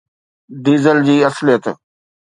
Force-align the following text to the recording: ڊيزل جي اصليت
ڊيزل 0.63 0.97
جي 1.07 1.15
اصليت 1.29 1.63